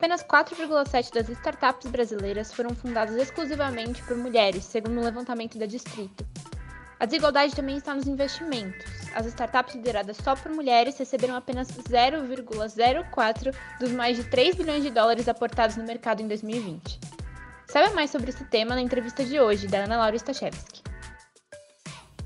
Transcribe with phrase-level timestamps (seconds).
[0.00, 6.26] Apenas 4,7% das startups brasileiras foram fundadas exclusivamente por mulheres, segundo o levantamento da Distrito.
[6.98, 8.82] A desigualdade também está nos investimentos.
[9.14, 14.88] As startups lideradas só por mulheres receberam apenas 0,04% dos mais de 3 bilhões de
[14.88, 16.98] dólares aportados no mercado em 2020.
[17.66, 20.80] Saiba mais sobre esse tema na entrevista de hoje, da Ana Laura Stachewski.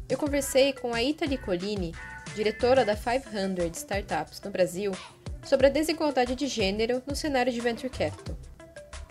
[0.09, 1.93] Eu conversei com a Italy Colini,
[2.37, 4.93] diretora da 500 Startups no Brasil,
[5.45, 8.37] sobre a desigualdade de gênero no cenário de venture capital.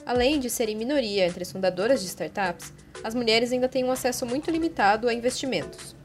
[0.05, 4.25] Além de serem minoria entre as fundadoras de startups, as mulheres ainda têm um acesso
[4.25, 5.95] muito limitado a investimentos.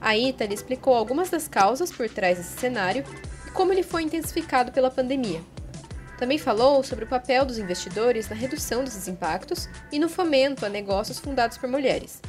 [0.00, 3.04] A Italy explicou algumas das causas por trás desse cenário
[3.46, 5.40] e como ele foi intensificado pela pandemia.
[6.18, 10.68] Também falou sobre o papel dos investidores na redução desses impactos e no fomento a
[10.68, 12.20] negócios fundados por mulheres.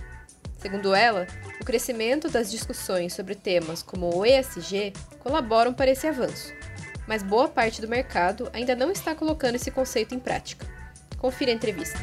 [0.57, 1.27] Segundo ela,
[1.59, 6.53] o crescimento das discussões sobre temas como o ESG colaboram para esse avanço
[7.07, 10.65] mas boa parte do mercado ainda não está colocando esse conceito em prática.
[11.17, 11.99] Confira a entrevista.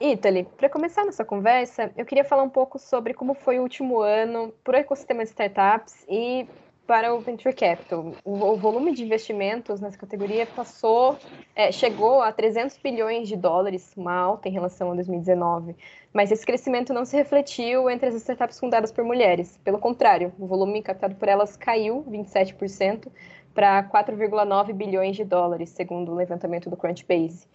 [0.00, 4.00] Italy, para começar nossa conversa, eu queria falar um pouco sobre como foi o último
[4.00, 6.46] ano para o ecossistema de startups e
[6.86, 8.12] para o venture capital.
[8.24, 11.18] O, volume de investimentos nessa categoria passou,
[11.54, 15.76] é, chegou a 300 bilhões de dólares, uma alta em relação a 2019.
[16.12, 19.58] Mas esse crescimento não se refletiu entre as startups fundadas por mulheres.
[19.64, 23.08] Pelo contrário, o volume captado por elas caiu 27%
[23.54, 27.46] para 4,9 bilhões de dólares, segundo o levantamento do Crunchbase.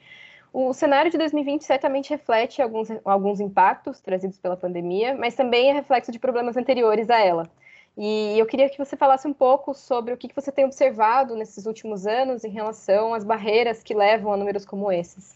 [0.54, 5.74] O cenário de 2020 certamente reflete alguns, alguns impactos trazidos pela pandemia, mas também é
[5.74, 7.50] reflexo de problemas anteriores a ela.
[7.98, 11.66] E eu queria que você falasse um pouco sobre o que você tem observado nesses
[11.66, 15.36] últimos anos em relação às barreiras que levam a números como esses.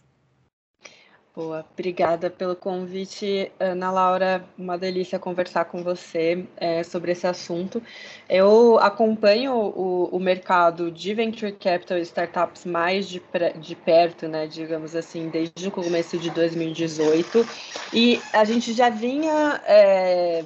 [1.34, 4.44] Boa, obrigada pelo convite, Ana Laura.
[4.58, 7.82] Uma delícia conversar com você é, sobre esse assunto.
[8.30, 13.24] Eu acompanho o, o, mercado de venture capital e startups mais de,
[13.62, 17.48] de perto, né, digamos assim, desde o começo de 2018,
[17.94, 20.44] e a gente já vinha é,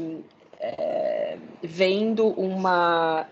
[0.77, 3.27] é, vendo uma,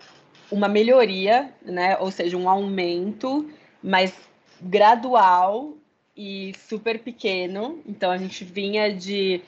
[0.50, 3.50] uma melhoria, né, ou seja, um aumento,
[3.82, 4.14] mas
[4.60, 5.74] gradual
[6.16, 7.82] e super pequeno.
[7.86, 9.42] Então a gente vinha de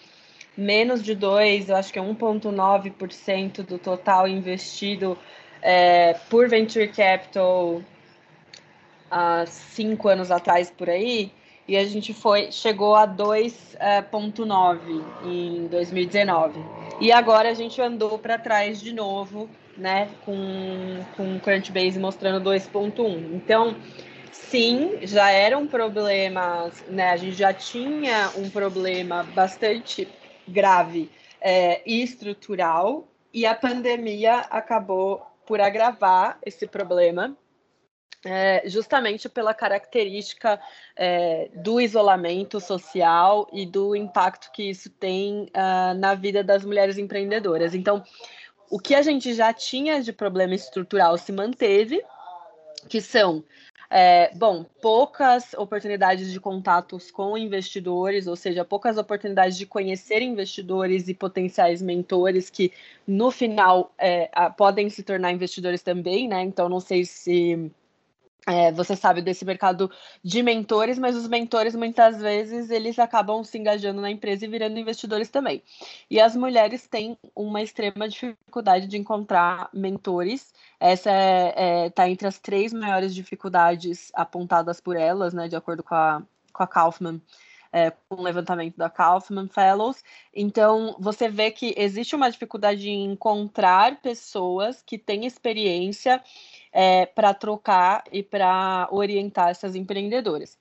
[0.56, 5.16] menos de 2, eu acho que é 1,9% do total investido
[5.62, 7.82] é, por venture capital
[9.10, 11.30] há cinco anos atrás por aí,
[11.68, 16.60] e a gente foi chegou a 2,9 é, em 2019.
[17.00, 23.34] E agora a gente andou para trás de novo, né, com, com Crunchbase mostrando 2,1.
[23.34, 23.76] Então,
[24.32, 27.10] sim, já era um problema, né?
[27.10, 30.08] A gente já tinha um problema bastante
[30.48, 31.10] grave
[31.40, 37.36] é, e estrutural, e a pandemia acabou por agravar esse problema.
[38.28, 40.60] É, justamente pela característica
[40.96, 46.98] é, do isolamento social e do impacto que isso tem uh, na vida das mulheres
[46.98, 47.72] empreendedoras.
[47.72, 48.02] Então,
[48.68, 52.02] o que a gente já tinha de problema estrutural se manteve,
[52.88, 53.44] que são
[53.88, 61.06] é, bom, poucas oportunidades de contatos com investidores, ou seja, poucas oportunidades de conhecer investidores
[61.06, 62.72] e potenciais mentores que,
[63.06, 66.42] no final, é, podem se tornar investidores também, né?
[66.42, 67.70] Então, não sei se
[68.46, 69.90] é, você sabe desse mercado
[70.22, 74.78] de mentores, mas os mentores muitas vezes eles acabam se engajando na empresa e virando
[74.78, 75.62] investidores também.
[76.08, 80.54] E as mulheres têm uma extrema dificuldade de encontrar mentores.
[80.78, 85.56] Essa está é, é, tá entre as três maiores dificuldades apontadas por elas, né, de
[85.56, 86.22] acordo com a,
[86.52, 87.20] com a Kaufman.
[87.78, 90.02] É, com o levantamento da Kaufman Fellows.
[90.34, 96.22] Então, você vê que existe uma dificuldade em encontrar pessoas que têm experiência
[96.72, 100.56] é, para trocar e para orientar essas empreendedoras.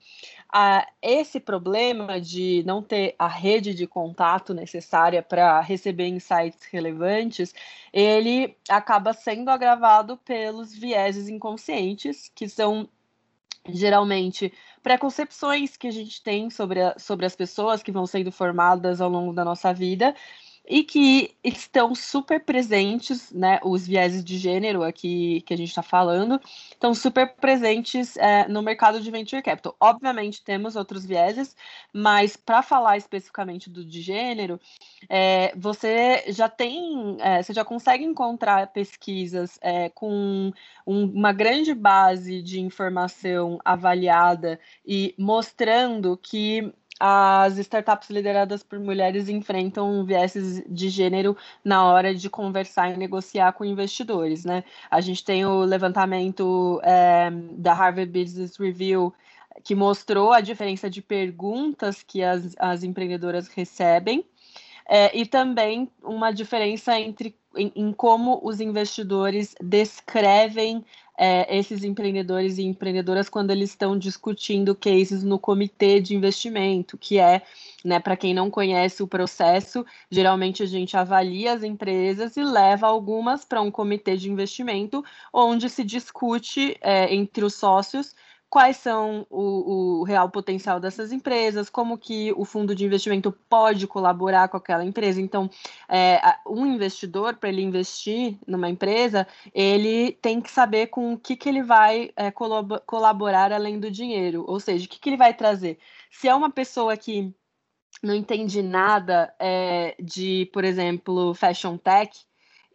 [0.51, 7.55] Ah, esse problema de não ter a rede de contato necessária para receber insights relevantes,
[7.93, 12.89] ele acaba sendo agravado pelos vieses inconscientes, que são
[13.69, 14.53] geralmente
[14.83, 19.09] preconcepções que a gente tem sobre, a, sobre as pessoas que vão sendo formadas ao
[19.09, 20.15] longo da nossa vida
[20.67, 23.59] e que estão super presentes, né?
[23.63, 26.39] Os vieses de gênero aqui que a gente está falando,
[26.71, 29.75] estão super presentes é, no mercado de venture capital.
[29.79, 31.55] Obviamente temos outros vieses,
[31.93, 34.59] mas para falar especificamente do de gênero,
[35.09, 40.51] é, você já tem, é, você já consegue encontrar pesquisas é, com
[40.85, 49.27] um, uma grande base de informação avaliada e mostrando que as startups lideradas por mulheres
[49.27, 54.63] enfrentam vieses de gênero na hora de conversar e negociar com investidores, né?
[54.89, 59.13] A gente tem o levantamento é, da Harvard Business Review
[59.63, 64.25] que mostrou a diferença de perguntas que as, as empreendedoras recebem
[64.87, 70.83] é, e também uma diferença entre em, em como os investidores descrevem
[71.17, 77.17] é, esses empreendedores e empreendedoras quando eles estão discutindo cases no comitê de investimento, que
[77.17, 77.41] é,
[77.83, 82.87] né, para quem não conhece o processo, geralmente a gente avalia as empresas e leva
[82.87, 88.13] algumas para um comitê de investimento, onde se discute é, entre os sócios
[88.49, 93.87] quais são o, o, real potencial dessas empresas, como que o fundo de investimento pode
[93.87, 95.19] colaborar com aquela empresa.
[95.19, 95.49] Então,
[95.89, 101.35] é, um investidor, para ele investir numa empresa, ele tem que saber com o que,
[101.35, 105.33] que ele vai é, colaborar além do dinheiro, ou seja, o que, que ele vai
[105.33, 105.77] trazer.
[106.11, 107.33] Se é uma pessoa que
[108.01, 112.11] não entende nada é, de, por exemplo, fashion tech,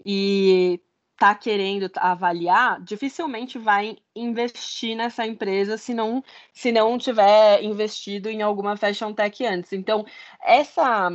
[0.05, 0.81] e
[1.20, 8.40] está querendo avaliar, dificilmente vai investir nessa empresa se não, se não tiver investido em
[8.40, 9.75] alguma fashion tech antes.
[9.75, 10.06] Então,
[10.43, 11.11] essa,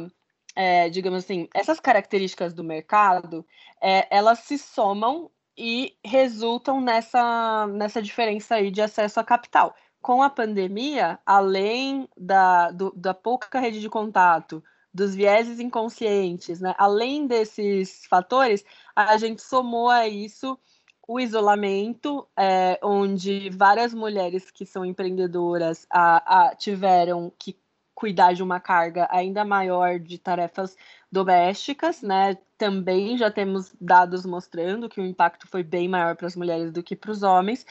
[0.56, 3.44] é, digamos assim, essas características do mercado,
[3.81, 9.75] é, elas se somam e resultam nessa, nessa diferença aí de acesso a capital.
[10.02, 14.63] Com a pandemia, além da, do, da pouca rede de contato,
[14.95, 16.74] dos vieses inconscientes, né?
[16.77, 18.63] Além desses fatores,
[18.95, 20.57] a gente somou a isso
[21.06, 27.59] o isolamento, é, onde várias mulheres que são empreendedoras a, a, tiveram que
[27.94, 30.75] cuidar de uma carga ainda maior de tarefas
[31.12, 32.38] domésticas, né?
[32.57, 36.81] Também já temos dados mostrando que o impacto foi bem maior para as mulheres do
[36.81, 37.65] que para os homens.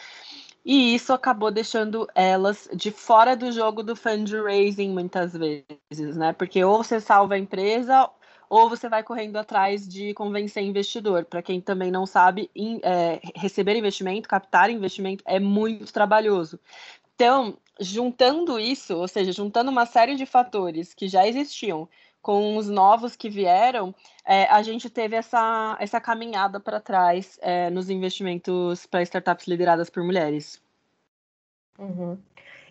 [0.65, 6.33] E isso acabou deixando elas de fora do jogo do fundraising muitas vezes, né?
[6.33, 8.09] Porque ou você salva a empresa
[8.49, 11.25] ou você vai correndo atrás de convencer investidor.
[11.25, 12.51] Para quem também não sabe,
[12.83, 16.59] é, receber investimento, captar investimento é muito trabalhoso.
[17.15, 21.89] Então, juntando isso, ou seja, juntando uma série de fatores que já existiam
[22.25, 23.95] com os novos que vieram,
[24.25, 29.91] é, a gente teve essa, essa caminhada para trás é, nos investimentos para startups lideradas
[29.91, 30.59] por mulheres.
[31.79, 32.17] Uhum.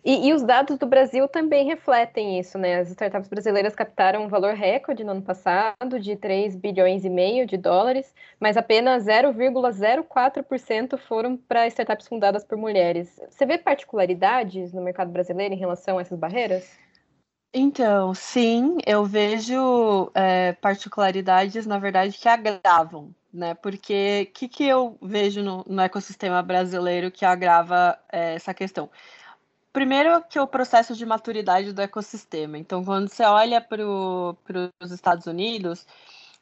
[0.04, 2.80] E, e, os dados do Brasil também refletem isso, né?
[2.80, 7.46] As startups brasileiras captaram um valor recorde no ano passado de 3 bilhões e meio
[7.46, 13.22] de dólares, mas apenas 0,04% foram para startups fundadas por mulheres.
[13.30, 16.83] Você vê particularidades no mercado brasileiro em relação a essas barreiras?
[17.56, 23.54] Então, sim, eu vejo é, particularidades, na verdade, que agravam, né?
[23.54, 28.90] Porque o que, que eu vejo no, no, ecossistema brasileiro que agrava é, essa questão?
[29.72, 32.58] Primeiro, que é o processo de maturidade do ecossistema.
[32.58, 33.84] Então, quando você olha para
[34.82, 35.86] os Estados Unidos,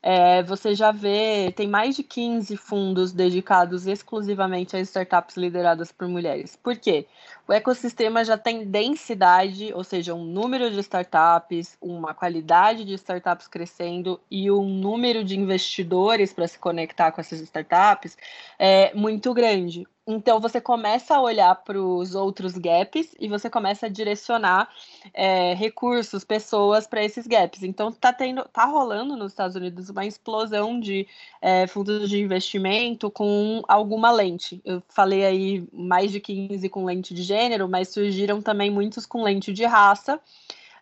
[0.04, 6.08] é, você já vê, tem mais de 15 fundos dedicados exclusivamente a startups lideradas por
[6.08, 6.56] mulheres.
[6.56, 7.06] Por quê?
[7.48, 13.48] O ecossistema já tem densidade, ou seja, um número de startups, uma qualidade de startups
[13.48, 18.18] crescendo e um número de investidores para se conectar com essas startups
[18.58, 19.86] é muito grande.
[20.08, 24.68] Então você começa a olhar para os outros gaps e você começa a direcionar
[25.14, 27.62] é, recursos, pessoas para esses gaps.
[27.62, 31.08] Então tá tendo, tá rolando nos Estados Unidos uma explosão de
[31.40, 34.60] é, fundos de investimento com alguma lente.
[34.66, 39.22] Eu falei aí mais de 15 com lente de gênero, mas surgiram também muitos com
[39.22, 40.20] lente de raça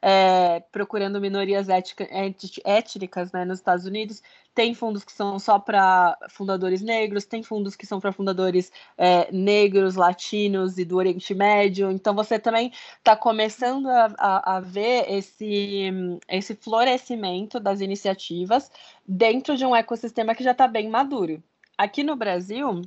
[0.01, 4.21] é, procurando minorias étnicas né, nos Estados Unidos.
[4.53, 9.31] Tem fundos que são só para fundadores negros, tem fundos que são para fundadores é,
[9.31, 11.91] negros, latinos e do Oriente Médio.
[11.91, 15.91] Então você também está começando a, a, a, ver esse,
[16.27, 18.71] esse florescimento das iniciativas
[19.07, 21.41] dentro de um ecossistema que já está bem maduro.
[21.77, 22.81] Aqui no Brasil,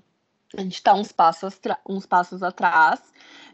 [0.57, 1.15] a gente está uns
[1.89, 3.01] uns passos atrás,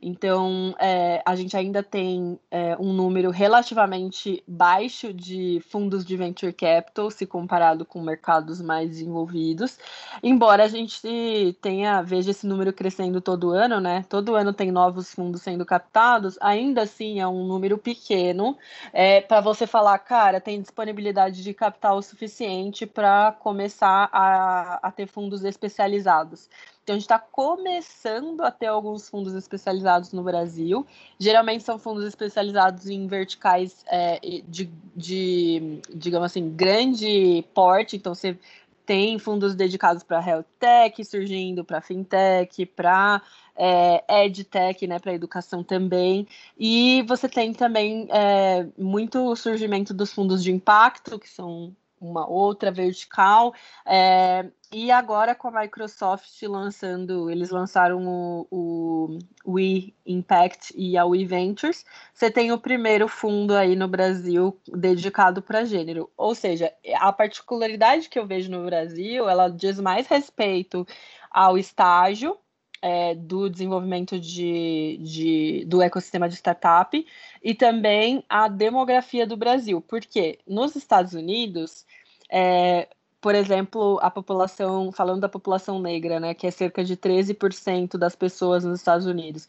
[0.01, 6.53] então é, a gente ainda tem é, um número relativamente baixo de fundos de venture
[6.53, 9.79] capital se comparado com mercados mais desenvolvidos,
[10.23, 14.05] embora a gente tenha, veja esse número crescendo todo ano, né?
[14.09, 18.57] Todo ano tem novos fundos sendo captados, ainda assim é um número pequeno
[18.93, 25.07] é, para você falar, cara, tem disponibilidade de capital suficiente para começar a, a ter
[25.07, 26.49] fundos especializados.
[26.89, 30.87] Então, a gente está começando a ter alguns fundos especializados no Brasil.
[31.19, 34.19] Geralmente são fundos especializados em verticais é,
[34.49, 37.97] de, de, digamos assim, grande porte.
[37.97, 38.39] Então, você
[38.87, 43.21] tem fundos dedicados para health tech surgindo, para fintech, para
[43.55, 46.27] é, edtech, né, para educação também.
[46.59, 52.71] E você tem também é, muito surgimento dos fundos de impacto, que são uma outra
[52.71, 53.55] vertical.
[53.87, 59.59] É, e agora com a Microsoft lançando, eles lançaram o, o
[60.07, 65.65] Impact e a We Ventures, você tem o primeiro fundo aí no Brasil dedicado para
[65.65, 66.11] gênero.
[66.17, 70.87] Ou seja, a particularidade que eu vejo no Brasil, ela diz mais respeito
[71.31, 72.37] ao estágio
[72.81, 77.07] é, do desenvolvimento de, de, do ecossistema de startup
[77.43, 79.81] e também a demografia do Brasil.
[79.81, 81.85] Porque nos Estados Unidos,
[82.31, 82.89] é,
[83.21, 88.15] por exemplo, a população, falando da população negra, né, que é cerca de 13% das
[88.15, 89.49] pessoas nos Estados Unidos.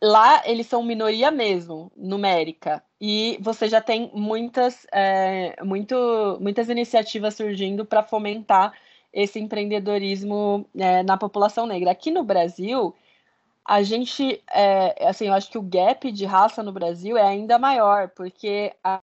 [0.00, 7.34] Lá eles são minoria mesmo, numérica, e você já tem muitas, é, muito, muitas iniciativas
[7.34, 8.72] surgindo para fomentar
[9.12, 11.90] esse empreendedorismo é, na população negra.
[11.90, 12.94] Aqui no Brasil,
[13.64, 17.58] a gente, é, assim, eu acho que o gap de raça no Brasil é ainda
[17.58, 19.00] maior, porque a,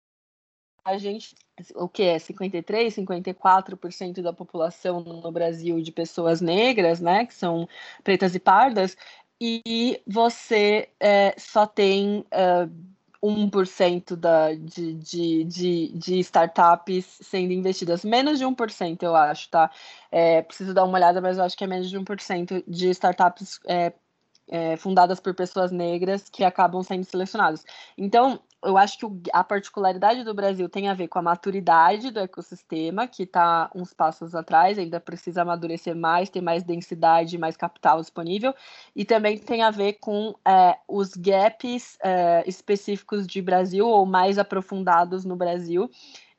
[0.85, 1.35] a gente,
[1.75, 7.67] o que é 53, 54% da população no Brasil de pessoas negras, né, que são
[8.03, 8.95] pretas e pardas,
[9.39, 18.03] e você é, só tem uh, 1% da, de, de, de, de, startups sendo investidas.
[18.03, 19.71] Menos de 1%, eu acho, tá?
[20.11, 23.59] É, preciso dar uma olhada, mas eu acho que é menos de 1% de startups
[23.67, 23.93] é,
[24.49, 27.65] é, fundadas por pessoas negras que acabam sendo selecionadas.
[27.97, 32.19] Então, eu acho que a particularidade do Brasil tem a ver com a maturidade do
[32.19, 38.01] ecossistema, que está uns passos atrás, ainda precisa amadurecer mais, ter mais densidade, mais capital
[38.01, 38.53] disponível,
[38.93, 44.37] e também tem a ver com é, os gaps é, específicos de Brasil ou mais
[44.37, 45.89] aprofundados no Brasil,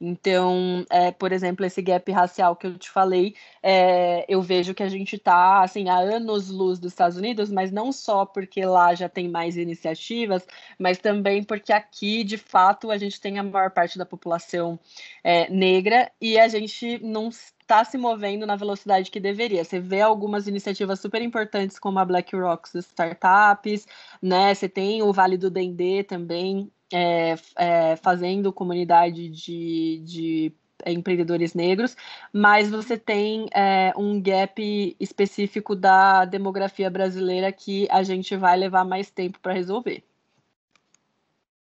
[0.00, 4.82] então, é, por exemplo, esse gap racial que eu te falei, é, eu vejo que
[4.82, 9.08] a gente está assim, há anos-luz dos Estados Unidos, mas não só porque lá já
[9.08, 10.46] tem mais iniciativas,
[10.78, 14.78] mas também porque aqui, de fato, a gente tem a maior parte da população
[15.24, 19.64] é, negra e a gente não está se movendo na velocidade que deveria.
[19.64, 23.86] Você vê algumas iniciativas super importantes como a BlackRock Startups,
[24.22, 24.54] né?
[24.54, 30.52] Você tem o Vale do Dendê também, é, é, fazendo comunidade de, de
[30.86, 31.96] empreendedores negros,
[32.32, 38.84] mas você tem é, um gap específico da demografia brasileira que a gente vai levar
[38.84, 40.02] mais tempo para resolver.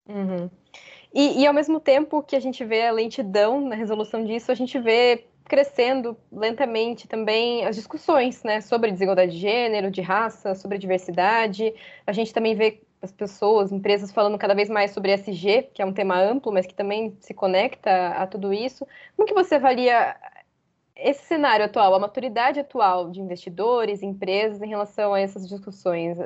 [0.07, 0.49] Uhum.
[1.13, 4.55] E, e, ao mesmo tempo que a gente vê a lentidão na resolução disso, a
[4.55, 10.77] gente vê crescendo lentamente também as discussões né, sobre desigualdade de gênero, de raça, sobre
[10.77, 11.73] diversidade.
[12.07, 15.85] A gente também vê as pessoas, empresas falando cada vez mais sobre SG, que é
[15.85, 18.87] um tema amplo, mas que também se conecta a tudo isso.
[19.15, 20.15] Como que você avalia
[20.95, 26.17] esse cenário atual, a maturidade atual de investidores, empresas em relação a essas discussões?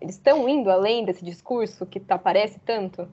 [0.00, 3.08] Eles estão indo além desse discurso que aparece tanto?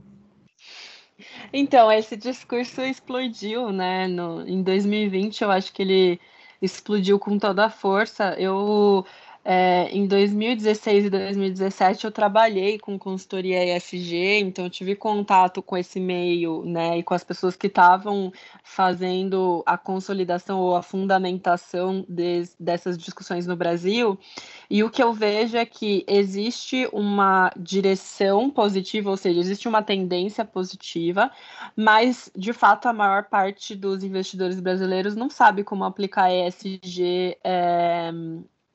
[1.51, 4.07] Então, esse discurso explodiu, né?
[4.07, 6.19] No, em 2020, eu acho que ele
[6.61, 8.35] explodiu com toda a força.
[8.37, 9.03] Eu
[9.49, 16.01] é, em 2016 e 2017 eu trabalhei com consultoria ESG, então tive contato com esse
[16.01, 18.29] meio, né, e com as pessoas que estavam
[18.61, 24.19] fazendo a consolidação ou a fundamentação de, dessas discussões no Brasil.
[24.69, 29.81] E o que eu vejo é que existe uma direção positiva, ou seja, existe uma
[29.81, 31.31] tendência positiva,
[31.73, 37.37] mas de fato a maior parte dos investidores brasileiros não sabe como aplicar ESG.
[37.41, 38.11] É,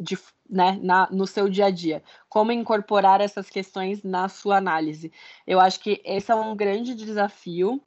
[0.02, 0.18] de,
[0.48, 5.12] né, na, no seu dia a dia, como incorporar essas questões na sua análise.
[5.46, 7.80] Eu acho que esse é um grande desafio,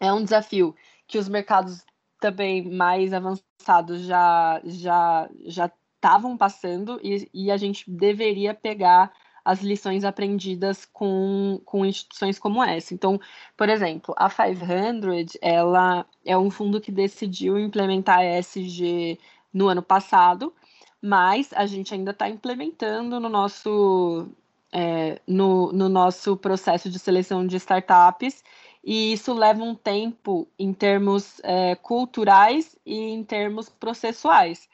[0.00, 0.74] é um desafio
[1.06, 1.84] que os mercados
[2.20, 9.12] também mais avançados já já já estavam passando e, e a gente deveria pegar
[9.44, 12.92] as lições aprendidas com, com instituições como essa.
[12.92, 13.18] Então,
[13.56, 19.18] por exemplo, a 500, ela é um fundo que decidiu implementar ESG
[19.52, 20.52] no ano passado,
[21.00, 24.28] mas a gente ainda está implementando no nosso,
[24.72, 28.42] é, no, no nosso processo de seleção de startups,
[28.84, 34.68] e isso leva um tempo em termos é, culturais e em termos processuais.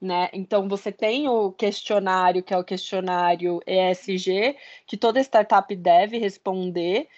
[0.00, 0.28] Né?
[0.32, 7.08] Então, você tem o questionário, que é o questionário ESG, que toda startup deve responder,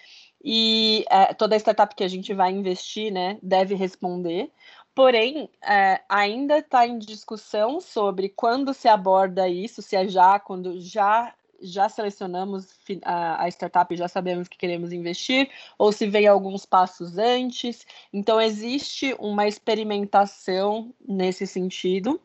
[0.43, 4.51] e é, toda startup que a gente vai investir né, deve responder.
[4.97, 10.81] Porém, é, ainda está em discussão sobre quando se aborda isso, se é já, quando
[10.81, 12.67] já já selecionamos
[13.03, 17.85] a, a startup, já sabemos que queremos investir, ou se vem alguns passos antes.
[18.11, 22.19] Então, existe uma experimentação nesse sentido.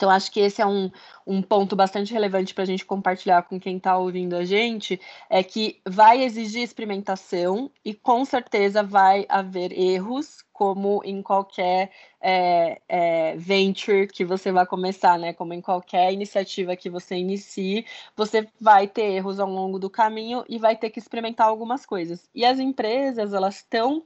[0.00, 0.90] Então, acho que esse é um,
[1.26, 5.42] um ponto bastante relevante para a gente compartilhar com quem está ouvindo a gente, é
[5.42, 13.36] que vai exigir experimentação e com certeza vai haver erros, como em qualquer é, é,
[13.36, 15.34] venture que você vai começar, né?
[15.34, 17.84] Como em qualquer iniciativa que você inicie,
[18.16, 22.26] você vai ter erros ao longo do caminho e vai ter que experimentar algumas coisas.
[22.34, 24.02] E as empresas, elas estão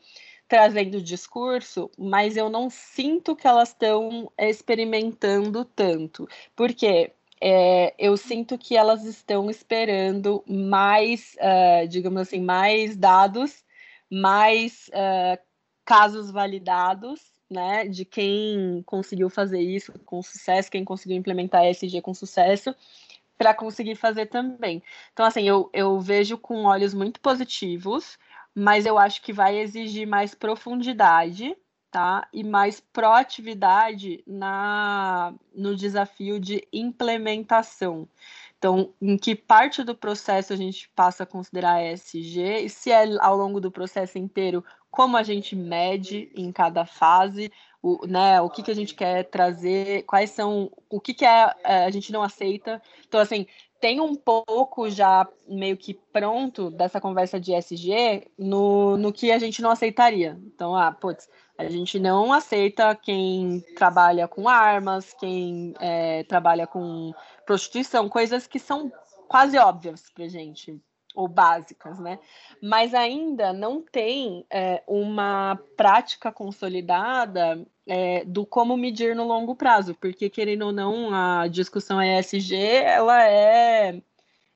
[0.49, 6.29] trazendo discurso, mas eu não sinto que elas estão experimentando tanto.
[6.55, 13.65] Porque é, eu sinto que elas estão esperando mais, uh, digamos assim, mais dados,
[14.11, 15.39] mais uh,
[15.85, 17.21] casos validados,
[17.51, 22.75] né, de quem conseguiu fazer isso com sucesso, quem conseguiu implementar ESG com sucesso,
[23.37, 24.83] para conseguir fazer também.
[25.13, 28.19] Então, assim, eu, eu vejo com olhos muito positivos
[28.55, 31.57] mas eu acho que vai exigir mais profundidade,
[31.91, 32.27] tá?
[32.33, 38.09] E mais proatividade na no desafio de implementação.
[38.59, 43.05] Então, em que parte do processo a gente passa a considerar ESG e se é
[43.21, 48.49] ao longo do processo inteiro, como a gente mede em cada fase, o, né, o
[48.49, 52.11] que, que a gente quer trazer, quais são, o que, que é, é a gente
[52.11, 52.81] não aceita.
[53.07, 53.47] Então, assim,
[53.85, 59.39] tem um pouco já meio que pronto dessa conversa de SG no, no que a
[59.39, 60.41] gente não aceitaria.
[60.47, 67.13] Então, ah, putz, a gente não aceita quem trabalha com armas, quem é, trabalha com
[67.45, 68.91] prostituição, coisas que são
[69.29, 70.81] quase óbvias pra gente,
[71.15, 72.19] ou básicas, né?
[72.63, 79.95] Mas ainda não tem é, uma prática consolidada é, do como medir no longo prazo,
[79.95, 84.01] porque querendo ou não, a discussão ESG ela é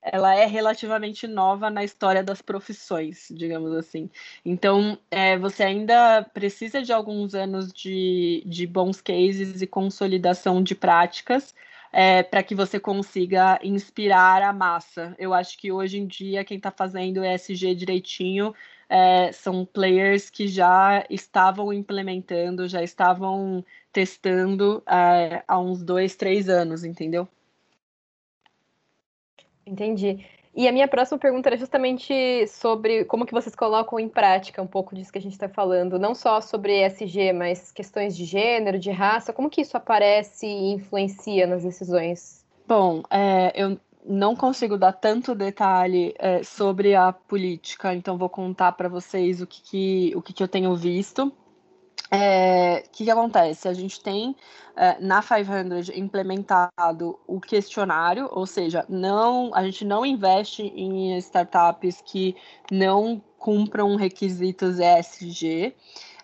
[0.01, 4.09] ela é relativamente nova na história das profissões, digamos assim.
[4.45, 10.73] Então, é, você ainda precisa de alguns anos de, de bons cases e consolidação de
[10.73, 11.53] práticas
[11.91, 15.15] é, para que você consiga inspirar a massa.
[15.17, 18.53] Eu acho que hoje em dia quem está fazendo ESG direitinho
[18.89, 26.49] é, são players que já estavam implementando, já estavam testando é, há uns dois, três
[26.49, 27.27] anos, entendeu?
[29.65, 30.25] Entendi.
[30.55, 34.67] E a minha próxima pergunta era justamente sobre como que vocês colocam em prática um
[34.67, 38.79] pouco disso que a gente está falando, não só sobre ESG, mas questões de gênero,
[38.79, 42.43] de raça, como que isso aparece e influencia nas decisões?
[42.67, 48.71] Bom, é, eu não consigo dar tanto detalhe é, sobre a política, então vou contar
[48.73, 51.25] para vocês o que, que o que, que eu tenho visto.
[52.11, 53.67] O é, que, que, acontece?
[53.67, 54.35] A gente tem
[54.75, 62.01] é, na 500 implementado o questionário, ou seja, não, a gente não investe em startups
[62.01, 62.35] que
[62.71, 65.75] não cumpram requisitos ESG.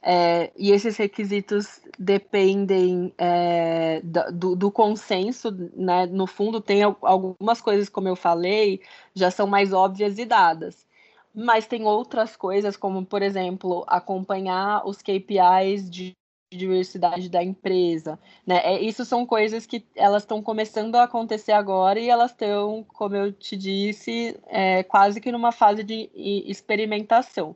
[0.07, 6.05] É, e esses requisitos dependem é, do, do, consenso, né?
[6.05, 8.81] No fundo, tem algumas coisas, como eu falei,
[9.15, 10.85] já são mais óbvias e dadas.
[11.33, 16.13] Mas tem outras coisas, como, por exemplo, acompanhar os KPIs de
[16.53, 18.61] diversidade da empresa, né?
[18.63, 23.15] É, isso são coisas que elas estão começando a acontecer agora e elas estão, como
[23.15, 27.55] eu te disse, é, quase que numa fase de experimentação.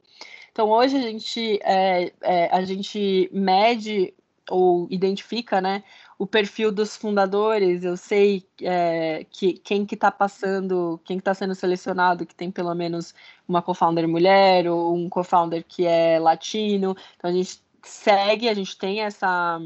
[0.52, 4.14] Então, hoje a gente, é, é, a gente mede
[4.50, 5.84] ou identifica, né,
[6.18, 7.84] o perfil dos fundadores.
[7.84, 12.74] Eu sei é, que quem que está passando, quem está sendo selecionado, que tem pelo
[12.74, 13.14] menos
[13.48, 16.96] uma co-founder mulher ou um co-founder que é latino.
[17.18, 19.60] Então, a gente segue, a gente tem essa,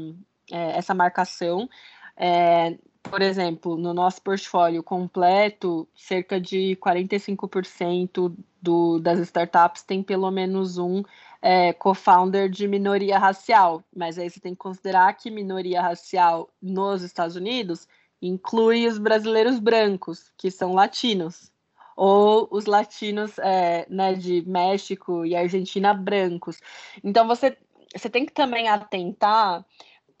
[0.52, 1.68] é, essa marcação.
[2.16, 2.78] É,
[3.14, 10.78] por exemplo, no nosso portfólio completo, cerca de 45% do, das startups tem pelo menos
[10.78, 11.00] um
[11.40, 13.84] é, co-founder de minoria racial.
[13.94, 17.86] Mas aí você tem que considerar que minoria racial nos Estados Unidos
[18.20, 21.52] inclui os brasileiros brancos, que são latinos,
[21.96, 26.58] ou os latinos é, né, de México e Argentina brancos.
[27.04, 27.56] Então você,
[27.94, 29.64] você tem que também atentar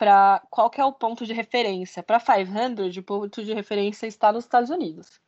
[0.04, 2.02] para qual é o ponto de referência.
[2.02, 5.18] Para 500, o ponto de referência está nos Estados Unidos.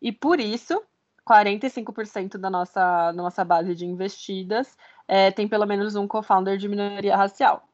[0.00, 0.82] E por isso,
[1.26, 4.76] 45% da nossa, nossa base de investidas
[5.08, 7.66] é, tem pelo menos um co-founder de minoria racial.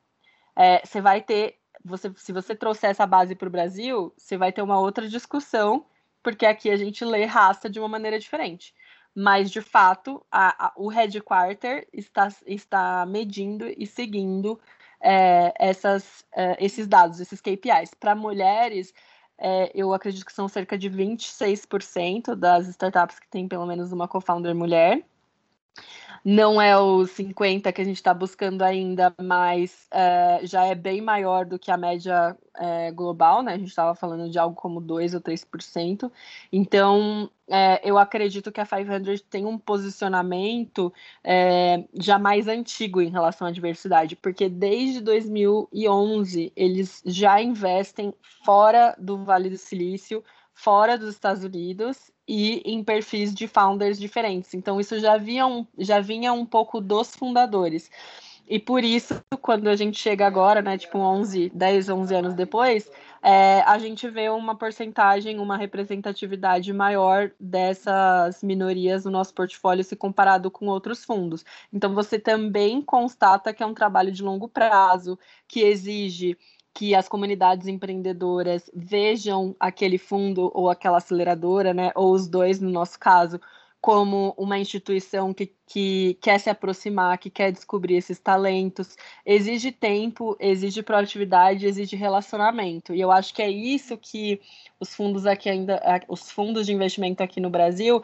[0.54, 4.52] É, você vai ter, você, se você trouxer essa base para o Brasil, você vai
[4.52, 5.84] ter uma outra discussão,
[6.22, 8.72] porque aqui a gente lê raça de uma maneira diferente.
[9.12, 14.60] Mas, de fato, a, a, o headquarter está, está medindo e seguindo
[15.00, 17.94] é, essas, é, esses dados, esses KPIs.
[17.98, 18.92] Para mulheres,
[19.38, 24.08] é, eu acredito que são cerca de 26% das startups que têm pelo menos uma
[24.08, 25.04] co-founder mulher.
[26.28, 31.00] Não é os 50 que a gente está buscando ainda, mas é, já é bem
[31.00, 33.52] maior do que a média é, global, né?
[33.52, 36.10] A gente estava falando de algo como 2 ou 3%.
[36.52, 40.92] Então, é, eu acredito que a 500 tem um posicionamento
[41.94, 48.12] já mais antigo em relação à diversidade, porque desde 2011 eles já investem
[48.44, 54.54] fora do Vale do Silício, fora dos Estados Unidos e em perfis de founders diferentes.
[54.54, 57.90] Então, isso já, vinha um, já vinha um pouco dos fundadores.
[58.48, 62.88] E por isso, quando a gente chega agora, né, tipo 11, 10, 11 anos depois,
[63.20, 69.96] é, a gente vê uma porcentagem, uma representatividade maior dessas minorias no nosso portfólio se
[69.96, 71.44] comparado com outros fundos.
[71.72, 76.38] Então, você também constata que é um trabalho de longo prazo, que exige
[76.76, 82.68] que as comunidades empreendedoras vejam aquele fundo ou aquela aceleradora, né, ou os dois no
[82.68, 83.40] nosso caso,
[83.80, 88.94] como uma instituição que, que quer se aproximar, que quer descobrir esses talentos.
[89.24, 92.92] Exige tempo, exige proatividade, exige relacionamento.
[92.94, 94.38] E eu acho que é isso que
[94.78, 98.02] os fundos aqui ainda, os fundos de investimento aqui no Brasil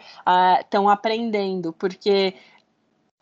[0.61, 2.35] estão uh, aprendendo, porque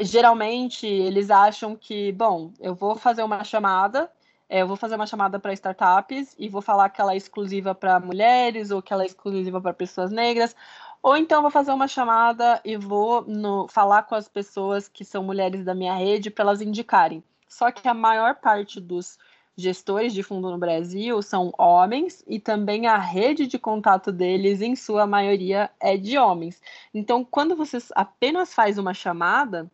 [0.00, 4.08] geralmente eles acham que, bom, eu vou fazer uma chamada
[4.50, 7.72] é, eu vou fazer uma chamada para startups e vou falar que ela é exclusiva
[7.72, 10.56] para mulheres ou que ela é exclusiva para pessoas negras.
[11.00, 15.22] Ou então vou fazer uma chamada e vou no, falar com as pessoas que são
[15.22, 17.22] mulheres da minha rede para elas indicarem.
[17.48, 19.18] Só que a maior parte dos
[19.56, 24.74] gestores de fundo no Brasil são homens e também a rede de contato deles, em
[24.74, 26.60] sua maioria, é de homens.
[26.92, 29.70] Então, quando você apenas faz uma chamada,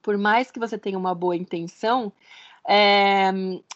[0.00, 2.12] por mais que você tenha uma boa intenção,
[2.66, 3.30] é,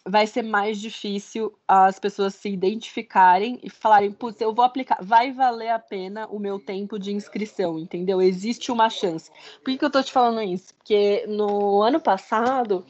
[0.04, 5.30] vai ser mais difícil as pessoas se identificarem e falarem, putz, eu vou aplicar, vai
[5.30, 8.22] valer a pena o meu tempo de inscrição, entendeu?
[8.22, 9.30] Existe uma chance.
[9.62, 10.74] Por que, que eu tô te falando isso?
[10.74, 12.84] Porque no ano passado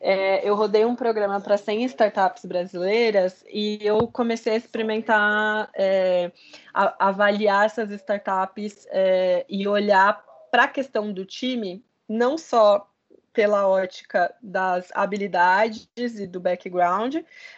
[0.00, 6.32] é, eu rodei um programa para 100 startups brasileiras e eu comecei a experimentar, é,
[6.72, 12.88] a, avaliar essas startups é, e olhar para a questão do time, não só
[13.32, 17.16] pela ótica das habilidades e do background,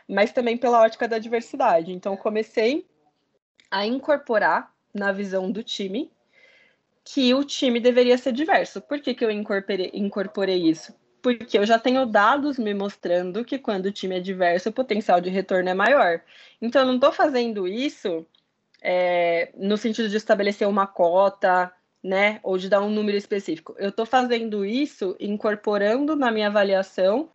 [0.08, 1.92] mas também pela ótica da diversidade.
[1.92, 2.86] Então, comecei
[3.70, 6.10] a incorporar na visão do time
[7.04, 8.80] que o time deveria ser diverso.
[8.80, 10.94] Por que, que eu incorporei, incorporei isso?
[11.20, 15.20] Porque eu já tenho dados me mostrando que quando o time é diverso, o potencial
[15.20, 16.22] de retorno é maior.
[16.62, 18.24] Então, eu não estou fazendo isso
[18.80, 21.72] é, no sentido de estabelecer uma cota,
[22.04, 22.38] né?
[22.42, 23.74] Ou de dar um número específico.
[23.78, 27.30] Eu estou fazendo isso incorporando na minha avaliação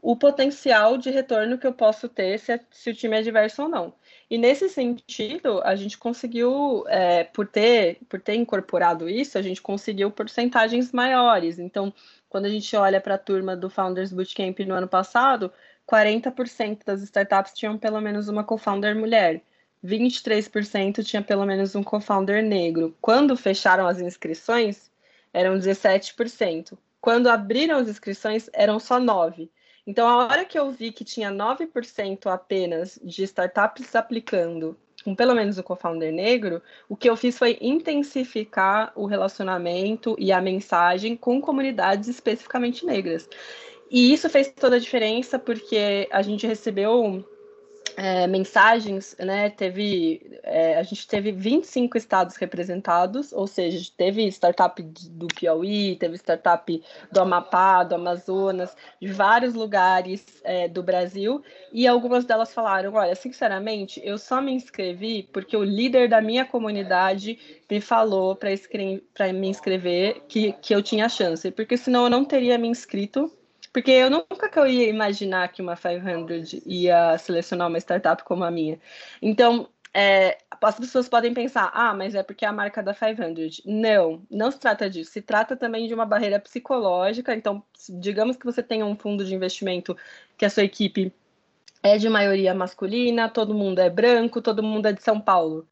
[0.00, 3.68] o potencial de retorno que eu posso ter se, se o time é diverso ou
[3.68, 3.92] não.
[4.30, 9.60] E nesse sentido, a gente conseguiu, é, por, ter, por ter incorporado isso, a gente
[9.60, 11.58] conseguiu porcentagens maiores.
[11.58, 11.92] Então,
[12.28, 15.50] quando a gente olha para a turma do Founders Bootcamp no ano passado,
[15.90, 19.42] 40% das startups tinham pelo menos uma co-founder mulher.
[19.84, 22.96] 23% tinha pelo menos um co-founder negro.
[23.00, 24.90] Quando fecharam as inscrições,
[25.32, 26.78] eram 17%.
[27.00, 29.48] Quando abriram as inscrições, eram só 9%.
[29.86, 35.34] Então, a hora que eu vi que tinha 9% apenas de startups aplicando com pelo
[35.34, 41.14] menos o co-founder negro, o que eu fiz foi intensificar o relacionamento e a mensagem
[41.14, 43.28] com comunidades especificamente negras.
[43.90, 47.22] E isso fez toda a diferença porque a gente recebeu
[47.96, 49.50] é, mensagens, né?
[49.50, 56.16] Teve, é, a gente teve 25 estados representados, ou seja, teve startup do Piauí, teve
[56.16, 62.94] startup do Amapá, do Amazonas, de vários lugares é, do Brasil, e algumas delas falaram:
[62.94, 67.38] olha, sinceramente, eu só me inscrevi porque o líder da minha comunidade
[67.70, 68.50] me falou para
[69.32, 73.30] me inscrever que, que eu tinha chance, porque senão eu não teria me inscrito
[73.74, 78.44] porque eu nunca que eu ia imaginar que uma 500 ia selecionar uma startup como
[78.44, 78.78] a minha.
[79.20, 83.62] Então, é, as pessoas podem pensar, ah, mas é porque é a marca da 500.
[83.66, 85.10] Não, não se trata disso.
[85.10, 87.34] Se trata também de uma barreira psicológica.
[87.34, 89.96] Então, digamos que você tenha um fundo de investimento
[90.38, 91.12] que a sua equipe
[91.82, 95.68] é de maioria masculina, todo mundo é branco, todo mundo é de São Paulo.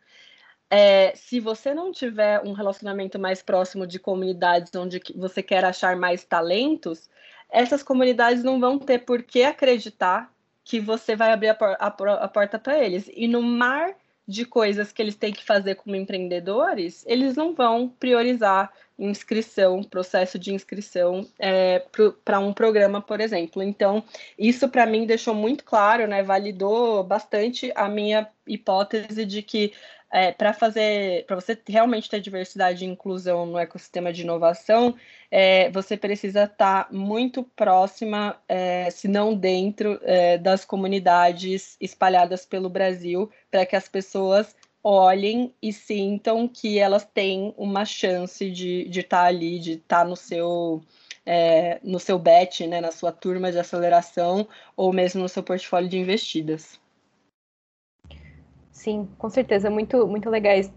[0.68, 5.94] É, se você não tiver um relacionamento mais próximo de comunidades onde você quer achar
[5.96, 7.08] mais talentos,
[7.52, 10.32] essas comunidades não vão ter por que acreditar
[10.64, 11.54] que você vai abrir a,
[11.90, 13.10] por a, a porta para eles.
[13.14, 13.94] E no mar
[14.26, 20.38] de coisas que eles têm que fazer como empreendedores, eles não vão priorizar inscrição, processo
[20.38, 21.84] de inscrição é,
[22.24, 23.62] para um programa, por exemplo.
[23.62, 24.04] Então,
[24.38, 26.22] isso para mim deixou muito claro, né?
[26.22, 29.72] Validou bastante a minha hipótese de que
[30.12, 34.94] é, para fazer, para você realmente ter diversidade e inclusão no ecossistema de inovação,
[35.30, 42.44] é, você precisa estar tá muito próxima, é, se não dentro, é, das comunidades espalhadas
[42.44, 48.88] pelo Brasil, para que as pessoas olhem e sintam que elas têm uma chance de
[48.90, 50.82] estar tá ali, de estar tá no seu
[51.24, 54.46] é, no seu bet, né, na sua turma de aceleração
[54.76, 56.81] ou mesmo no seu portfólio de investidas.
[58.82, 60.68] Sim, com certeza, muito, muito legais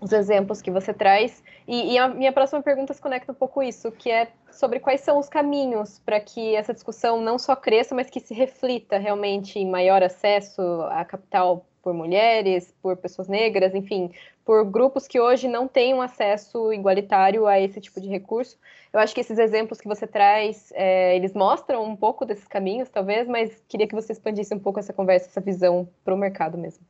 [0.00, 1.42] os exemplos que você traz.
[1.66, 5.00] E, e, a minha próxima pergunta se conecta um pouco isso, que é sobre quais
[5.00, 9.58] são os caminhos para que essa discussão não só cresça, mas que se reflita realmente
[9.58, 14.12] em maior acesso a capital por mulheres, por pessoas negras, enfim,
[14.44, 18.56] por grupos que hoje não têm um acesso igualitário a esse tipo de recurso.
[18.92, 22.88] Eu acho que esses exemplos que você traz, é, eles mostram um pouco desses caminhos,
[22.88, 26.56] talvez, mas queria que você expandisse um pouco essa conversa, essa visão para o mercado
[26.56, 26.86] mesmo.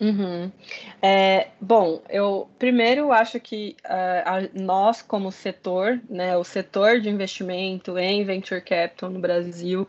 [0.00, 0.50] Uhum.
[1.02, 7.10] É, bom, eu primeiro acho que uh, a, nós, como setor, né, o setor de
[7.10, 9.86] investimento em venture capital no Brasil,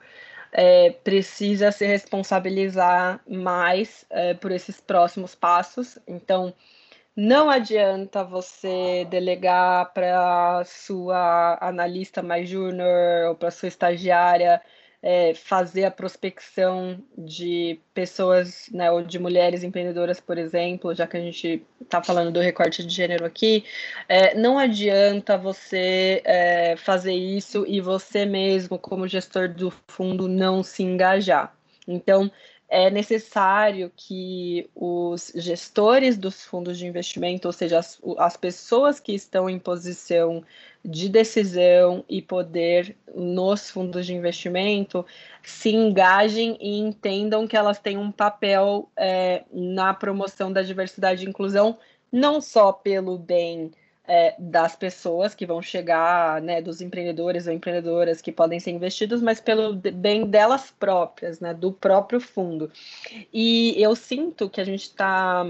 [0.51, 5.97] é, precisa se responsabilizar mais é, por esses próximos passos.
[6.05, 6.53] Então,
[7.15, 14.61] não adianta você delegar para sua analista mais júnior ou para sua estagiária
[15.03, 21.17] é, fazer a prospecção de pessoas, né, ou de mulheres empreendedoras, por exemplo, já que
[21.17, 23.63] a gente está falando do recorte de gênero aqui,
[24.07, 30.61] é, não adianta você é, fazer isso e você mesmo, como gestor do fundo, não
[30.61, 31.55] se engajar.
[31.87, 32.31] Então,
[32.71, 39.13] é necessário que os gestores dos fundos de investimento, ou seja, as, as, pessoas que
[39.13, 40.41] estão em posição
[40.83, 45.05] de decisão e poder nos fundos de investimento,
[45.43, 51.29] se engajem e entendam que elas têm um papel é, na promoção da diversidade e
[51.29, 51.77] inclusão,
[52.11, 53.71] não só pelo bem
[54.07, 59.21] é, das pessoas que vão chegar, né, dos empreendedores ou empreendedoras que podem ser investidos,
[59.21, 62.71] mas pelo bem delas próprias, né, do próprio fundo.
[63.31, 65.45] E eu sinto que a gente está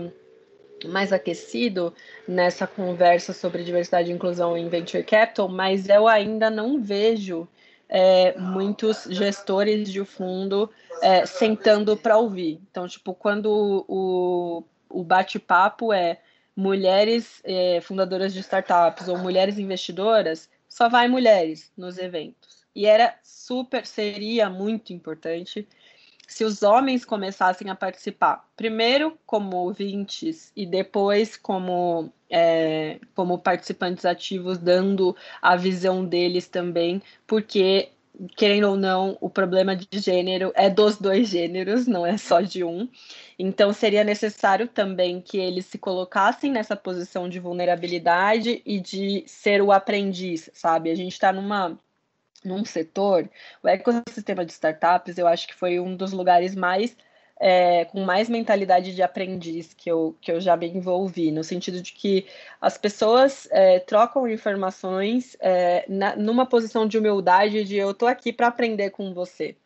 [0.88, 1.94] mais aquecido
[2.28, 7.48] nessa conversa sobre diversidade e inclusão em venture capital, mas eu ainda não vejo
[7.88, 10.70] é, muitos gestores de fundo
[11.02, 12.60] é, sentando para ouvir.
[12.72, 16.20] Então, tipo, quando o, o bate-papo é
[16.56, 22.66] mulheres é, fundadoras de startups ou mulheres investidoras, só vai mulheres nos eventos.
[22.74, 25.68] E era super, seria muito importante
[26.32, 34.06] se os homens começassem a participar, primeiro como ouvintes e depois como, é, como participantes
[34.06, 37.90] ativos, dando a visão deles também, porque
[38.38, 42.64] querendo ou não, o problema de gênero é dos dois gêneros, não é só de
[42.64, 42.88] um.
[43.38, 49.62] Então, seria necessário também que eles se colocassem nessa posição de vulnerabilidade e de ser
[49.62, 50.92] o aprendiz, sabe?
[50.92, 51.78] A gente está numa
[52.44, 53.30] num setor,
[53.64, 56.96] o ecossistema de startups, eu acho que foi um dos lugares mais
[57.44, 61.82] é, com mais mentalidade de aprendiz que eu, que eu já me envolvi, no sentido
[61.82, 62.28] de que
[62.62, 68.32] as pessoas é, trocam informações é, na, numa posição de humildade de eu estou aqui
[68.32, 69.58] para aprender com você.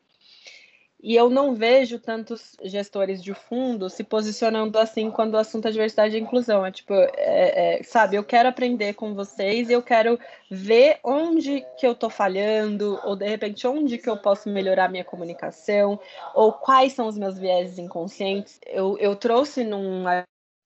[1.06, 5.72] E eu não vejo tantos gestores de fundo se posicionando assim quando o assunto é
[5.72, 6.66] diversidade e inclusão.
[6.66, 11.64] É tipo, é, é, sabe, eu quero aprender com vocês e eu quero ver onde
[11.78, 16.00] que eu estou falhando, ou de repente onde que eu posso melhorar minha comunicação,
[16.34, 18.60] ou quais são os meus vieses inconscientes.
[18.66, 20.06] Eu, eu trouxe num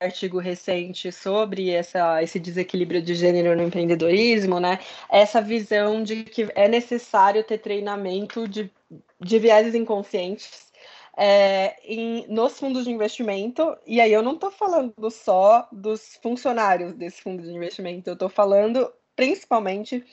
[0.02, 4.80] artigo recente sobre essa, esse desequilíbrio de gênero no empreendedorismo, né?
[5.10, 8.71] Essa visão de que é necessário ter treinamento de
[9.19, 10.69] de vieses inconscientes
[11.17, 16.93] é, em, nos fundos de investimento, e aí eu não estou falando só dos funcionários
[16.93, 20.05] desse fundo de investimento, eu estou falando principalmente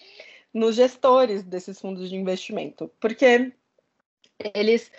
[0.52, 3.52] nos gestores desses fundos de investimento, porque
[4.54, 4.90] eles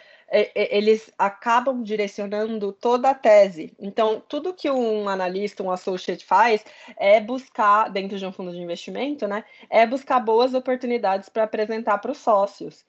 [0.54, 3.74] eles acabam direcionando toda a tese.
[3.80, 6.66] Então, tudo que um analista, um associate faz
[6.98, 12.00] é buscar, dentro de um fundo de investimento, né, é buscar boas oportunidades para apresentar
[12.00, 12.86] para os sócios.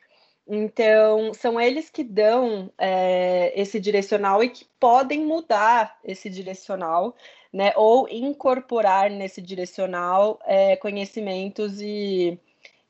[0.48, 7.14] Então, são eles que dão é, esse direcional e que podem mudar esse direcional,
[7.52, 7.72] né?
[7.76, 12.38] Ou incorporar nesse direcional é, conhecimentos e,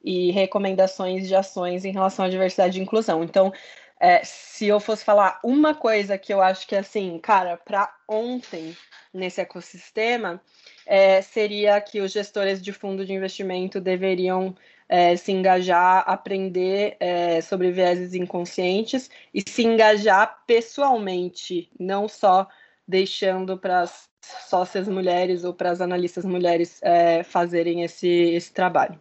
[0.05, 3.25] e recomendações de ações em relação à diversidade e inclusão.
[3.25, 3.53] Então,
[3.99, 8.77] é, se eu fosse falar uma coisa que eu acho que, assim, cara, para ontem
[9.13, 10.41] nesse ecossistema,
[10.87, 14.55] é, seria que os gestores de fundo de investimento deveriam
[14.89, 22.49] é, se engajar, aprender é, sobre vieses inconscientes e se engajar pessoalmente, não só
[22.87, 28.99] deixando para as sócias mulheres ou para as analistas mulheres é, fazerem esse, esse trabalho.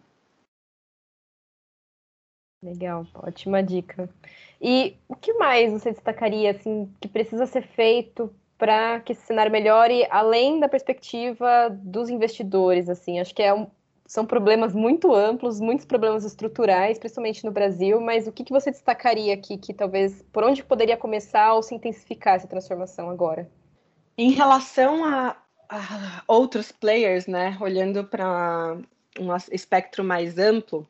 [2.62, 4.10] Legal, ótima dica.
[4.60, 9.52] E o que mais você destacaria assim que precisa ser feito para que esse cenário
[9.52, 12.88] melhore, além da perspectiva dos investidores?
[12.88, 13.70] Assim, acho que é um,
[14.08, 18.70] são problemas muito amplos, muitos problemas estruturais, principalmente no Brasil, mas o que, que você
[18.70, 23.46] destacaria aqui que talvez por onde poderia começar ou se intensificar essa transformação agora?
[24.16, 25.36] Em relação a,
[25.68, 28.78] a outros players, né, olhando para
[29.20, 30.88] um espectro mais amplo,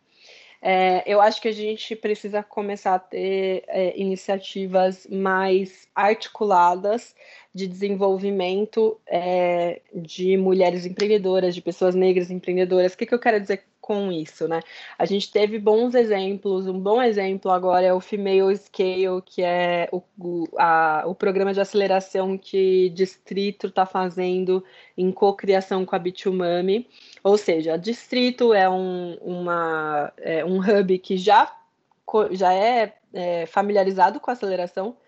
[0.63, 7.17] é, eu acho que a gente precisa começar a ter é, iniciativas mais articuladas
[7.55, 12.93] de desenvolvimento é, de mulheres empreendedoras, de pessoas negras empreendedoras.
[12.93, 14.61] O que, que eu quero dizer com isso, né?
[14.99, 19.89] A gente teve bons exemplos, um bom exemplo agora é o Female Scale, que é
[19.91, 24.63] o, o, a, o programa de aceleração que Distrito está fazendo
[24.95, 26.87] em cocriação com a Bitumami.
[27.25, 31.51] Ou seja, Distrito é um, uma, é um hub que já,
[32.33, 34.99] já é, é familiarizado com a aceleração,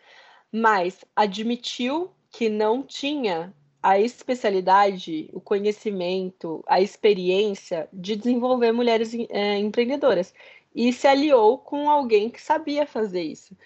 [0.50, 9.58] mas admitiu que não tinha a especialidade, o conhecimento, a experiência de desenvolver mulheres é,
[9.58, 10.34] empreendedoras
[10.74, 13.56] e se aliou com alguém que sabia fazer isso.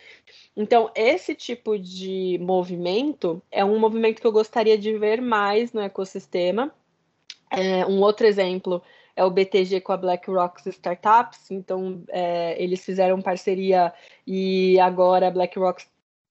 [0.57, 5.81] Então, esse tipo de movimento é um movimento que eu gostaria de ver mais no
[5.81, 6.73] ecossistema.
[7.51, 8.83] É, um outro exemplo
[9.17, 11.51] é o BTG com a BlackRock Startups.
[11.51, 13.93] Então, é, eles fizeram parceria
[14.27, 15.85] e agora a BlackRock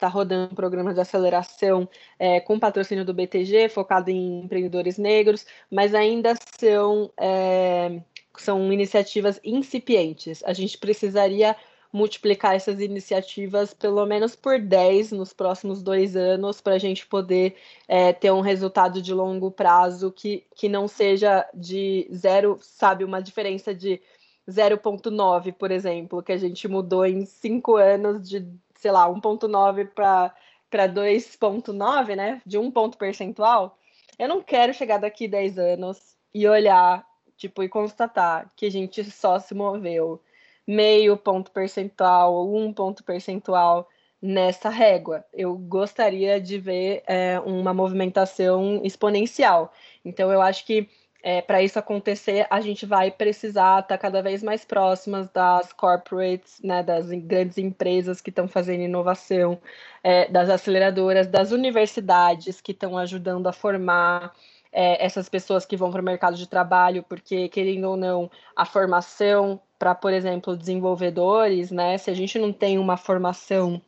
[0.04, 1.88] está rodando um programa de aceleração
[2.20, 8.02] é, com patrocínio do BTG, focado em empreendedores negros, mas ainda são, é,
[8.38, 10.44] são iniciativas incipientes.
[10.44, 11.56] A gente precisaria
[11.92, 17.56] multiplicar essas iniciativas pelo menos por 10 nos próximos dois anos para a gente poder
[17.88, 23.22] é, ter um resultado de longo prazo que, que não seja de zero, sabe, uma
[23.22, 24.02] diferença de
[24.50, 28.46] 0,9, por exemplo, que a gente mudou em cinco anos de
[28.84, 32.42] sei lá, 1,9 para 2,9, né?
[32.46, 33.78] De um ponto percentual.
[34.20, 39.02] Eu não quero chegar daqui 10 anos e olhar, tipo, e constatar que a gente
[39.10, 40.22] só se moveu
[40.68, 43.88] meio ponto percentual, um ponto percentual
[44.22, 45.24] nessa régua.
[45.32, 49.72] Eu gostaria de ver é, uma movimentação exponencial.
[50.04, 50.90] Então, eu acho que
[51.24, 55.72] é, para isso acontecer, a gente vai precisar estar tá cada vez mais próximas das
[55.72, 59.58] corporates, né, das grandes empresas que estão fazendo inovação,
[60.04, 64.34] é, das aceleradoras, das universidades que estão ajudando a formar
[64.72, 68.66] é, essas pessoas que vão para o mercado de trabalho, porque, querendo ou não, a
[68.66, 73.82] formação para, por exemplo, desenvolvedores, né, se a gente não tem uma formação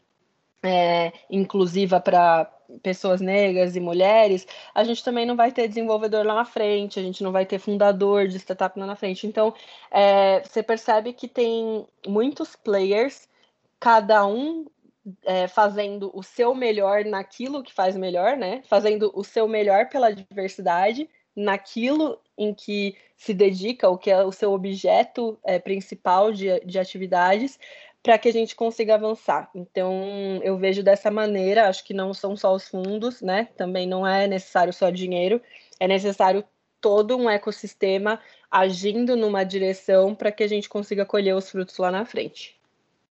[0.66, 2.52] é, inclusiva para
[2.82, 7.04] pessoas negras e mulheres, a gente também não vai ter desenvolvedor lá na frente, a
[7.04, 9.28] gente não vai ter fundador de startup lá na frente.
[9.28, 9.54] Então,
[9.92, 13.30] é, você percebe que tem muitos players,
[13.80, 14.66] cada um
[15.24, 18.64] é, fazendo o seu melhor naquilo que faz melhor, né?
[18.66, 24.32] Fazendo o seu melhor pela diversidade, naquilo em que se dedica, o que é o
[24.32, 27.60] seu objeto é, principal de, de atividades,
[28.06, 29.50] para que a gente consiga avançar.
[29.56, 33.50] Então, eu vejo dessa maneira, acho que não são só os fundos, né?
[33.58, 35.42] Também não é necessário só dinheiro,
[35.80, 36.44] é necessário
[36.80, 41.90] todo um ecossistema agindo numa direção para que a gente consiga colher os frutos lá
[41.90, 42.56] na frente.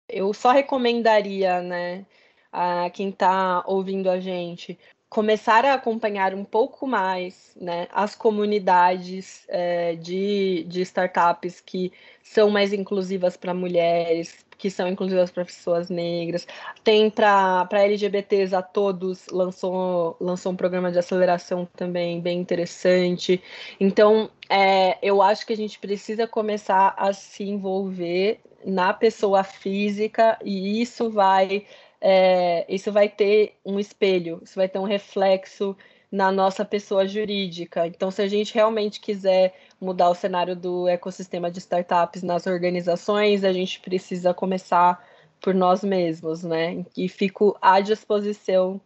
[0.08, 2.06] Eu só recomendaria, né,
[2.50, 9.44] a quem está ouvindo a gente, começar a acompanhar um pouco mais né, as comunidades
[9.50, 11.92] é, de, de startups que
[12.24, 16.48] são mais inclusivas para mulheres, que são inclusivas para pessoas negras.
[16.84, 23.42] Tem para LGBTs a todos, lançou, lançou um programa de aceleração também bem interessante.
[23.80, 30.38] Então, é, eu acho que a gente precisa começar a se envolver na pessoa física
[30.44, 31.66] e isso vai,
[32.02, 35.76] é, isso vai ter um espelho, isso vai ter um reflexo
[36.12, 37.86] na nossa pessoa jurídica.
[37.86, 43.44] Então, se a gente realmente quiser mudar o cenário do ecossistema de startups nas organizações,
[43.44, 45.04] a gente precisa começar
[45.42, 46.86] por nós mesmos, né?
[46.96, 48.82] E fico à disposição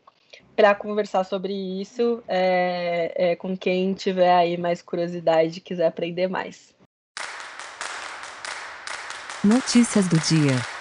[0.56, 6.28] para conversar sobre isso é, é, com quem tiver aí mais curiosidade e quiser aprender
[6.28, 6.74] mais.
[9.44, 10.81] Notícias do dia.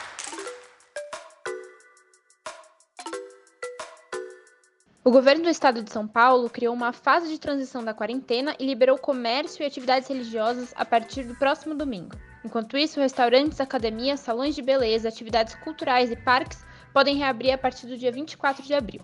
[5.03, 8.67] O governo do estado de São Paulo criou uma fase de transição da quarentena e
[8.67, 12.15] liberou comércio e atividades religiosas a partir do próximo domingo.
[12.45, 17.87] Enquanto isso, restaurantes, academias, salões de beleza, atividades culturais e parques podem reabrir a partir
[17.87, 19.01] do dia 24 de abril.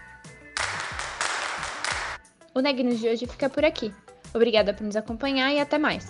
[2.56, 3.94] O Neg News de hoje fica por aqui.
[4.34, 6.10] Obrigada por nos acompanhar e até mais.